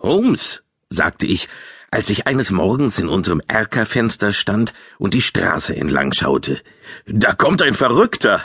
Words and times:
Holmes, 0.00 0.62
sagte 0.88 1.26
ich, 1.26 1.48
als 1.90 2.08
ich 2.08 2.26
eines 2.26 2.50
Morgens 2.50 2.98
in 2.98 3.08
unserem 3.08 3.42
Erkerfenster 3.46 4.32
stand 4.32 4.72
und 4.98 5.14
die 5.14 5.20
Straße 5.20 5.74
entlang 5.74 6.12
schaute. 6.12 6.60
Da 7.06 7.32
kommt 7.32 7.62
ein 7.62 7.74
Verrückter. 7.74 8.42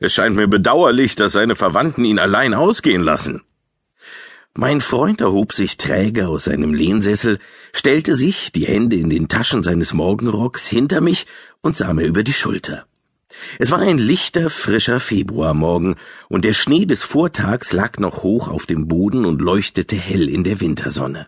Es 0.00 0.12
scheint 0.12 0.36
mir 0.36 0.48
bedauerlich, 0.48 1.16
dass 1.16 1.32
seine 1.32 1.56
Verwandten 1.56 2.04
ihn 2.04 2.18
allein 2.18 2.52
ausgehen 2.52 3.02
lassen. 3.02 3.42
Mein 4.56 4.80
Freund 4.80 5.20
erhob 5.20 5.52
sich 5.52 5.78
träge 5.78 6.28
aus 6.28 6.44
seinem 6.44 6.74
Lehnsessel, 6.74 7.40
stellte 7.72 8.14
sich, 8.14 8.52
die 8.52 8.66
Hände 8.66 8.96
in 8.96 9.10
den 9.10 9.28
Taschen 9.28 9.64
seines 9.64 9.92
Morgenrocks, 9.94 10.66
hinter 10.66 11.00
mich 11.00 11.26
und 11.60 11.76
sah 11.76 11.92
mir 11.92 12.04
über 12.06 12.22
die 12.22 12.32
Schulter. 12.32 12.86
Es 13.58 13.70
war 13.70 13.80
ein 13.80 13.98
lichter, 13.98 14.50
frischer 14.50 15.00
Februarmorgen, 15.00 15.96
und 16.28 16.44
der 16.44 16.54
Schnee 16.54 16.86
des 16.86 17.02
Vortags 17.02 17.72
lag 17.72 17.98
noch 17.98 18.22
hoch 18.22 18.48
auf 18.48 18.66
dem 18.66 18.88
Boden 18.88 19.24
und 19.24 19.40
leuchtete 19.40 19.96
hell 19.96 20.28
in 20.28 20.44
der 20.44 20.60
Wintersonne. 20.60 21.26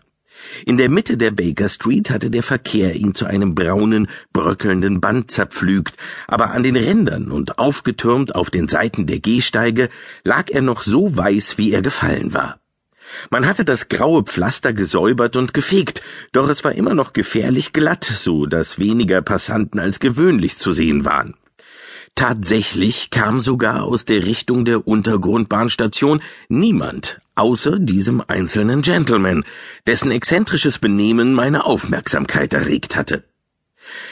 In 0.65 0.77
der 0.77 0.89
Mitte 0.89 1.17
der 1.17 1.31
Baker 1.31 1.69
Street 1.69 2.09
hatte 2.09 2.29
der 2.29 2.43
Verkehr 2.43 2.95
ihn 2.95 3.15
zu 3.15 3.25
einem 3.25 3.55
braunen, 3.55 4.07
bröckelnden 4.33 5.01
Band 5.01 5.31
zerpflügt, 5.31 5.95
aber 6.27 6.51
an 6.51 6.63
den 6.63 6.75
Rändern 6.75 7.31
und 7.31 7.59
aufgetürmt 7.59 8.35
auf 8.35 8.49
den 8.49 8.67
Seiten 8.67 9.07
der 9.07 9.19
Gehsteige 9.19 9.89
lag 10.23 10.49
er 10.49 10.61
noch 10.61 10.83
so 10.83 11.15
weiß, 11.15 11.57
wie 11.57 11.71
er 11.71 11.81
gefallen 11.81 12.33
war. 12.33 12.59
Man 13.29 13.47
hatte 13.47 13.63
das 13.63 13.87
graue 13.87 14.23
Pflaster 14.23 14.73
gesäubert 14.73 15.37
und 15.37 15.53
gefegt, 15.53 16.01
doch 16.33 16.49
es 16.49 16.63
war 16.63 16.73
immer 16.73 16.93
noch 16.93 17.13
gefährlich 17.13 17.71
glatt, 17.71 18.03
so 18.03 18.45
dass 18.45 18.79
weniger 18.79 19.21
Passanten 19.21 19.79
als 19.79 19.99
gewöhnlich 19.99 20.57
zu 20.57 20.71
sehen 20.71 21.05
waren. 21.05 21.35
Tatsächlich 22.17 23.11
kam 23.11 23.41
sogar 23.41 23.83
aus 23.83 24.03
der 24.03 24.25
Richtung 24.25 24.65
der 24.65 24.87
Untergrundbahnstation 24.87 26.19
niemand 26.49 27.21
außer 27.35 27.77
diesem 27.77 28.23
einzelnen 28.27 28.81
Gentleman, 28.81 29.43
dessen 29.85 30.09
exzentrisches 30.09 30.79
Benehmen 30.79 31.35
meine 31.35 31.65
Aufmerksamkeit 31.65 32.55
erregt 32.55 32.95
hatte. 32.95 33.23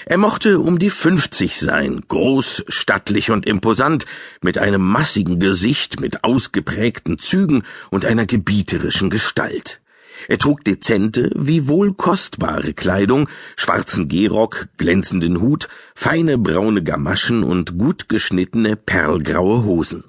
Er 0.06 0.20
mochte 0.20 0.60
um 0.60 0.78
die 0.78 0.92
fünfzig 0.92 1.60
sein, 1.60 2.04
groß, 2.08 2.66
stattlich 2.68 3.32
und 3.32 3.48
imposant, 3.48 4.06
mit 4.40 4.60
einem 4.60 4.84
massigen 4.84 5.40
Gesicht, 5.40 6.00
mit 6.00 6.24
ausgeprägten 6.24 7.18
Zügen 7.18 7.64
und 7.90 8.06
einer 8.06 8.28
gebieterischen 8.28 9.10
Gestalt. 9.10 9.82
Er 10.28 10.38
trug 10.38 10.64
dezente, 10.64 11.30
wiewohl 11.36 11.94
kostbare 11.94 12.74
Kleidung, 12.74 13.30
schwarzen 13.56 14.08
Gehrock, 14.08 14.68
glänzenden 14.78 15.42
Hut, 15.42 15.68
feine 15.96 16.38
braune 16.38 16.84
Gamaschen 16.84 17.44
und 17.44 17.78
gut 17.78 18.10
geschnittene 18.10 18.76
perlgraue 18.76 19.64
Hosen. 19.64 20.04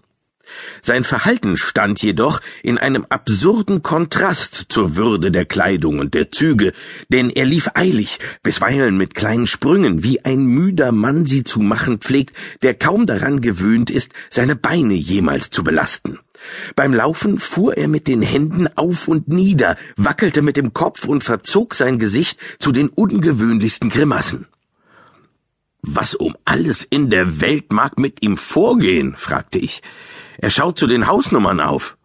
Sein 0.82 1.04
Verhalten 1.04 1.56
stand 1.56 2.02
jedoch 2.02 2.40
in 2.62 2.78
einem 2.78 3.06
absurden 3.08 3.82
Kontrast 3.82 4.66
zur 4.68 4.96
Würde 4.96 5.30
der 5.30 5.44
Kleidung 5.44 5.98
und 5.98 6.14
der 6.14 6.30
Züge, 6.30 6.72
denn 7.08 7.30
er 7.30 7.44
lief 7.44 7.70
eilig, 7.74 8.18
bisweilen 8.42 8.96
mit 8.96 9.14
kleinen 9.14 9.46
Sprüngen, 9.46 10.02
wie 10.02 10.24
ein 10.24 10.44
müder 10.44 10.92
Mann 10.92 11.26
sie 11.26 11.44
zu 11.44 11.60
machen 11.60 11.98
pflegt, 11.98 12.36
der 12.62 12.74
kaum 12.74 13.06
daran 13.06 13.40
gewöhnt 13.40 13.90
ist, 13.90 14.12
seine 14.30 14.56
Beine 14.56 14.94
jemals 14.94 15.50
zu 15.50 15.64
belasten. 15.64 16.18
Beim 16.74 16.92
Laufen 16.92 17.38
fuhr 17.38 17.76
er 17.76 17.88
mit 17.88 18.06
den 18.06 18.22
Händen 18.22 18.68
auf 18.76 19.08
und 19.08 19.28
nieder, 19.28 19.76
wackelte 19.96 20.42
mit 20.42 20.56
dem 20.56 20.72
Kopf 20.72 21.04
und 21.06 21.24
verzog 21.24 21.74
sein 21.74 21.98
Gesicht 21.98 22.38
zu 22.58 22.72
den 22.72 22.88
ungewöhnlichsten 22.88 23.90
Grimassen. 23.90 24.46
Was 25.82 26.14
um 26.14 26.36
alles 26.44 26.84
in 26.84 27.10
der 27.10 27.40
Welt 27.40 27.72
mag 27.72 27.98
mit 27.98 28.22
ihm 28.22 28.36
vorgehen? 28.36 29.14
fragte 29.16 29.58
ich. 29.58 29.82
Er 30.38 30.50
schaut 30.50 30.78
zu 30.78 30.86
den 30.86 31.06
Hausnummern 31.06 31.60
auf. 31.60 31.96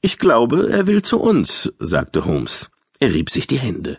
Ich 0.00 0.18
glaube, 0.18 0.70
er 0.70 0.86
will 0.86 1.02
zu 1.02 1.18
uns, 1.18 1.72
sagte 1.78 2.24
Holmes. 2.24 2.70
Er 2.98 3.12
rieb 3.12 3.30
sich 3.30 3.46
die 3.46 3.58
Hände. 3.58 3.98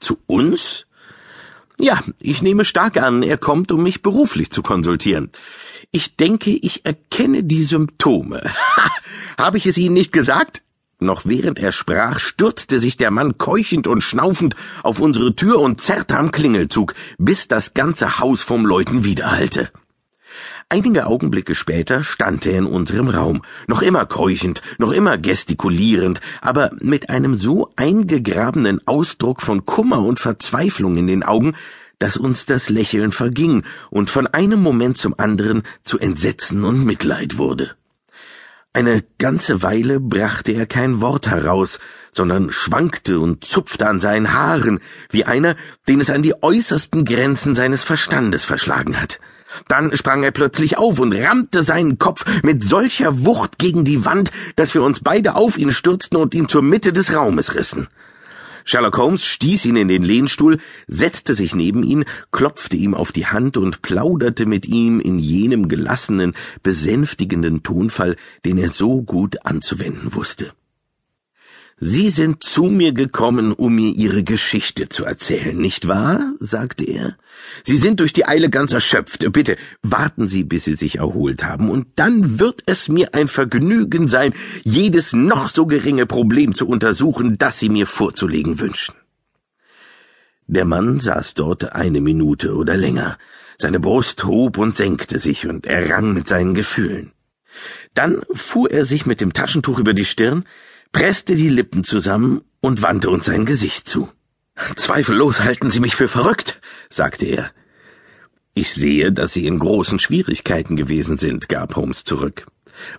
Zu 0.00 0.18
uns? 0.26 0.86
Ja, 1.78 2.02
ich 2.20 2.42
nehme 2.42 2.64
stark 2.64 2.96
an, 2.96 3.22
er 3.22 3.38
kommt, 3.38 3.70
um 3.70 3.82
mich 3.82 4.02
beruflich 4.02 4.50
zu 4.50 4.62
konsultieren. 4.62 5.30
Ich 5.92 6.16
denke, 6.16 6.50
ich 6.50 6.84
erkenne 6.84 7.44
die 7.44 7.64
Symptome. 7.64 8.42
Habe 9.38 9.58
ich 9.58 9.66
es 9.66 9.78
Ihnen 9.78 9.94
nicht 9.94 10.12
gesagt? 10.12 10.62
Noch 11.00 11.24
während 11.24 11.60
er 11.60 11.70
sprach, 11.70 12.18
stürzte 12.18 12.80
sich 12.80 12.96
der 12.96 13.12
Mann 13.12 13.38
keuchend 13.38 13.86
und 13.86 14.02
schnaufend 14.02 14.56
auf 14.82 14.98
unsere 14.98 15.36
Tür 15.36 15.60
und 15.60 15.80
zerrte 15.80 16.18
am 16.18 16.32
Klingelzug, 16.32 16.94
bis 17.18 17.46
das 17.46 17.72
ganze 17.72 18.18
Haus 18.18 18.42
vom 18.42 18.66
Läuten 18.66 19.04
widerhallte. 19.04 19.70
Einige 20.70 21.06
Augenblicke 21.06 21.54
später 21.54 22.04
stand 22.04 22.44
er 22.44 22.58
in 22.58 22.66
unserem 22.66 23.08
Raum, 23.08 23.40
noch 23.68 23.80
immer 23.80 24.04
keuchend, 24.04 24.60
noch 24.76 24.92
immer 24.92 25.16
gestikulierend, 25.16 26.20
aber 26.42 26.72
mit 26.80 27.08
einem 27.08 27.38
so 27.38 27.72
eingegrabenen 27.76 28.86
Ausdruck 28.86 29.40
von 29.40 29.64
Kummer 29.64 30.04
und 30.04 30.20
Verzweiflung 30.20 30.98
in 30.98 31.06
den 31.06 31.22
Augen, 31.22 31.54
dass 31.98 32.18
uns 32.18 32.44
das 32.44 32.68
Lächeln 32.68 33.12
verging 33.12 33.62
und 33.88 34.10
von 34.10 34.26
einem 34.26 34.60
Moment 34.60 34.98
zum 34.98 35.18
anderen 35.18 35.62
zu 35.84 35.98
Entsetzen 35.98 36.62
und 36.64 36.84
Mitleid 36.84 37.38
wurde. 37.38 37.74
Eine 38.74 39.02
ganze 39.16 39.62
Weile 39.62 40.00
brachte 40.00 40.52
er 40.52 40.66
kein 40.66 41.00
Wort 41.00 41.28
heraus, 41.28 41.78
sondern 42.12 42.52
schwankte 42.52 43.20
und 43.20 43.42
zupfte 43.42 43.88
an 43.88 44.00
seinen 44.00 44.34
Haaren, 44.34 44.80
wie 45.08 45.24
einer, 45.24 45.56
den 45.88 46.00
es 46.00 46.10
an 46.10 46.22
die 46.22 46.34
äußersten 46.42 47.06
Grenzen 47.06 47.54
seines 47.54 47.84
Verstandes 47.84 48.44
verschlagen 48.44 49.00
hat. 49.00 49.18
Dann 49.66 49.96
sprang 49.96 50.22
er 50.22 50.30
plötzlich 50.30 50.78
auf 50.78 51.00
und 51.00 51.12
rammte 51.12 51.62
seinen 51.62 51.98
Kopf 51.98 52.24
mit 52.42 52.62
solcher 52.62 53.24
Wucht 53.24 53.58
gegen 53.58 53.84
die 53.84 54.04
Wand, 54.04 54.30
dass 54.56 54.74
wir 54.74 54.82
uns 54.82 55.00
beide 55.00 55.34
auf 55.34 55.58
ihn 55.58 55.72
stürzten 55.72 56.16
und 56.16 56.34
ihn 56.34 56.48
zur 56.48 56.62
Mitte 56.62 56.92
des 56.92 57.14
Raumes 57.14 57.54
rissen. 57.54 57.88
Sherlock 58.68 58.98
Holmes 58.98 59.24
stieß 59.24 59.64
ihn 59.64 59.76
in 59.76 59.88
den 59.88 60.02
Lehnstuhl, 60.02 60.58
setzte 60.86 61.32
sich 61.32 61.54
neben 61.54 61.82
ihn, 61.82 62.04
klopfte 62.32 62.76
ihm 62.76 62.94
auf 62.94 63.12
die 63.12 63.24
Hand 63.24 63.56
und 63.56 63.80
plauderte 63.80 64.44
mit 64.44 64.66
ihm 64.66 65.00
in 65.00 65.18
jenem 65.18 65.68
gelassenen, 65.68 66.34
besänftigenden 66.62 67.62
Tonfall, 67.62 68.16
den 68.44 68.58
er 68.58 68.68
so 68.68 69.00
gut 69.00 69.46
anzuwenden 69.46 70.14
wusste. 70.14 70.52
Sie 71.80 72.10
sind 72.10 72.42
zu 72.42 72.64
mir 72.64 72.92
gekommen, 72.92 73.52
um 73.52 73.76
mir 73.76 73.90
Ihre 73.92 74.24
Geschichte 74.24 74.88
zu 74.88 75.04
erzählen, 75.04 75.56
nicht 75.56 75.86
wahr? 75.86 76.34
sagte 76.40 76.84
er. 76.84 77.16
Sie 77.62 77.76
sind 77.76 78.00
durch 78.00 78.12
die 78.12 78.26
Eile 78.26 78.50
ganz 78.50 78.72
erschöpft. 78.72 79.30
Bitte 79.32 79.56
warten 79.82 80.28
Sie, 80.28 80.42
bis 80.42 80.64
Sie 80.64 80.74
sich 80.74 80.96
erholt 80.96 81.44
haben, 81.44 81.70
und 81.70 81.86
dann 81.94 82.40
wird 82.40 82.64
es 82.66 82.88
mir 82.88 83.14
ein 83.14 83.28
Vergnügen 83.28 84.08
sein, 84.08 84.34
jedes 84.64 85.12
noch 85.12 85.48
so 85.48 85.66
geringe 85.66 86.06
Problem 86.06 86.52
zu 86.52 86.66
untersuchen, 86.66 87.38
das 87.38 87.60
Sie 87.60 87.68
mir 87.68 87.86
vorzulegen 87.86 88.58
wünschen. 88.58 88.96
Der 90.48 90.64
Mann 90.64 90.98
saß 90.98 91.34
dort 91.34 91.74
eine 91.74 92.00
Minute 92.00 92.56
oder 92.56 92.76
länger. 92.76 93.18
Seine 93.56 93.78
Brust 93.78 94.24
hob 94.24 94.58
und 94.58 94.74
senkte 94.74 95.20
sich, 95.20 95.46
und 95.46 95.66
er 95.66 95.90
rang 95.90 96.12
mit 96.12 96.26
seinen 96.26 96.54
Gefühlen. 96.54 97.12
Dann 97.94 98.22
fuhr 98.32 98.70
er 98.70 98.84
sich 98.84 99.06
mit 99.06 99.20
dem 99.20 99.32
Taschentuch 99.32 99.78
über 99.78 99.94
die 99.94 100.04
Stirn, 100.04 100.44
presste 100.92 101.34
die 101.34 101.48
Lippen 101.48 101.84
zusammen 101.84 102.42
und 102.60 102.82
wandte 102.82 103.10
uns 103.10 103.26
sein 103.26 103.44
Gesicht 103.44 103.88
zu. 103.88 104.08
Zweifellos 104.76 105.40
halten 105.40 105.70
Sie 105.70 105.80
mich 105.80 105.94
für 105.94 106.08
verrückt, 106.08 106.60
sagte 106.90 107.26
er. 107.26 107.50
Ich 108.54 108.74
sehe, 108.74 109.12
dass 109.12 109.32
Sie 109.32 109.46
in 109.46 109.58
großen 109.58 110.00
Schwierigkeiten 110.00 110.76
gewesen 110.76 111.18
sind, 111.18 111.48
gab 111.48 111.76
Holmes 111.76 112.02
zurück. 112.02 112.46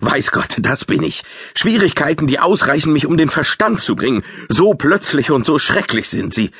Weiß 0.00 0.30
Gott, 0.30 0.56
das 0.58 0.84
bin 0.84 1.02
ich. 1.02 1.22
Schwierigkeiten, 1.54 2.26
die 2.26 2.38
ausreichen, 2.38 2.92
mich 2.92 3.06
um 3.06 3.16
den 3.16 3.28
Verstand 3.28 3.80
zu 3.80 3.96
bringen. 3.96 4.22
So 4.48 4.74
plötzlich 4.74 5.30
und 5.30 5.46
so 5.46 5.58
schrecklich 5.58 6.08
sind 6.08 6.34
sie. 6.34 6.50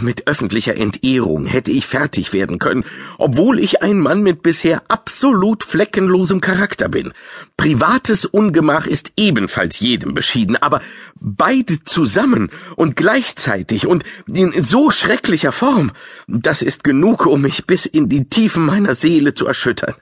Mit 0.00 0.26
öffentlicher 0.26 0.76
Entehrung 0.76 1.46
hätte 1.46 1.70
ich 1.70 1.86
fertig 1.86 2.32
werden 2.32 2.58
können, 2.58 2.84
obwohl 3.18 3.58
ich 3.58 3.82
ein 3.82 3.98
Mann 3.98 4.22
mit 4.22 4.42
bisher 4.42 4.82
absolut 4.88 5.64
fleckenlosem 5.64 6.40
Charakter 6.40 6.88
bin. 6.88 7.12
Privates 7.56 8.24
Ungemach 8.26 8.86
ist 8.86 9.12
ebenfalls 9.16 9.80
jedem 9.80 10.14
beschieden, 10.14 10.56
aber 10.56 10.80
beide 11.20 11.82
zusammen 11.84 12.50
und 12.76 12.96
gleichzeitig 12.96 13.86
und 13.86 14.04
in 14.26 14.64
so 14.64 14.90
schrecklicher 14.90 15.52
Form, 15.52 15.92
das 16.26 16.62
ist 16.62 16.84
genug, 16.84 17.26
um 17.26 17.42
mich 17.42 17.66
bis 17.66 17.86
in 17.86 18.08
die 18.08 18.28
Tiefen 18.28 18.64
meiner 18.64 18.94
Seele 18.94 19.34
zu 19.34 19.46
erschüttern. 19.46 19.94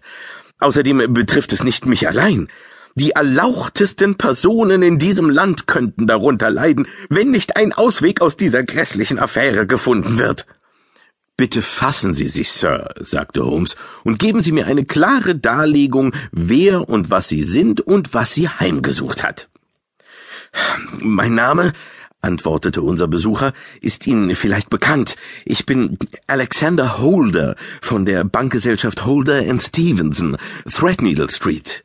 Außerdem 0.65 1.13
betrifft 1.13 1.53
es 1.53 1.63
nicht 1.63 1.85
mich 1.85 2.09
allein. 2.09 2.49
Die 2.95 3.11
erlauchtesten 3.11 4.15
Personen 4.15 4.83
in 4.83 4.99
diesem 4.99 5.29
Land 5.29 5.67
könnten 5.67 6.07
darunter 6.07 6.49
leiden, 6.49 6.89
wenn 7.11 7.31
nicht 7.31 7.57
ein 7.57 7.75
Ausweg 7.75 8.23
aus 8.23 8.39
dieser 8.39 8.63
grässlichen 8.63 9.19
Affäre 9.19 9.67
gefunden 9.67 10.19
wird. 10.19 10.47
Bitte 11.37 11.61
fassen 11.61 12.15
Sie 12.15 12.29
sich, 12.29 12.51
Sir, 12.51 12.95
sagte 13.01 13.45
Holmes, 13.45 13.77
und 14.05 14.19
geben 14.19 14.41
Sie 14.41 14.53
mir 14.53 14.67
eine 14.67 14.87
klare 14.87 15.35
Darlegung, 15.35 16.15
wer 16.33 16.89
und 16.89 17.11
was 17.11 17.29
Sie 17.29 17.43
sind 17.43 17.83
und 17.83 18.15
was 18.15 18.33
Sie 18.33 18.49
heimgesucht 18.49 19.23
hat. 19.23 19.51
Mein 21.01 21.35
Name, 21.35 21.75
antwortete 22.25 22.83
unser 22.83 23.07
Besucher, 23.07 23.53
ist 23.81 24.07
Ihnen 24.07 24.35
vielleicht 24.35 24.71
bekannt. 24.71 25.17
Ich 25.45 25.67
bin 25.67 25.99
Alexander 26.27 26.99
Holder 26.99 27.55
von 27.81 28.05
der 28.05 28.25
Bankgesellschaft 28.25 29.05
Holder 29.07 29.43
Stevenson, 29.61 30.37
Threadneedle 30.69 31.29
Street. 31.31 31.83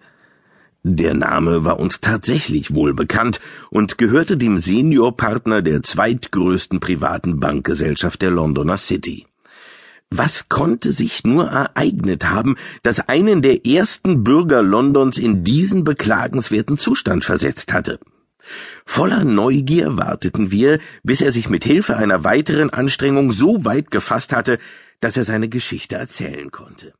Der 0.83 1.13
Name 1.13 1.65
war 1.65 1.79
uns 1.79 1.99
tatsächlich 1.99 2.73
wohlbekannt 2.73 3.41
und 3.69 3.97
gehörte 3.97 4.37
dem 4.37 4.57
Seniorpartner 4.57 5.61
der 5.61 5.83
zweitgrößten 5.83 6.79
privaten 6.79 7.39
Bankgesellschaft 7.41 8.21
der 8.21 8.31
Londoner 8.31 8.77
City. 8.77 9.25
Was 10.09 10.49
konnte 10.49 10.91
sich 10.93 11.23
nur 11.23 11.45
ereignet 11.49 12.29
haben, 12.29 12.55
das 12.81 13.07
einen 13.09 13.41
der 13.41 13.67
ersten 13.67 14.23
Bürger 14.23 14.63
Londons 14.63 15.17
in 15.17 15.43
diesen 15.43 15.83
beklagenswerten 15.83 16.77
Zustand 16.77 17.25
versetzt 17.25 17.73
hatte? 17.73 17.99
Voller 18.85 19.23
Neugier 19.23 19.97
warteten 19.97 20.51
wir, 20.51 20.79
bis 21.03 21.21
er 21.21 21.31
sich 21.31 21.49
mit 21.49 21.63
Hilfe 21.63 21.97
einer 21.97 22.23
weiteren 22.23 22.69
Anstrengung 22.69 23.31
so 23.31 23.65
weit 23.65 23.91
gefasst 23.91 24.33
hatte, 24.33 24.57
dass 24.99 25.17
er 25.17 25.23
seine 25.23 25.49
Geschichte 25.49 25.95
erzählen 25.95 26.51
konnte. 26.51 26.93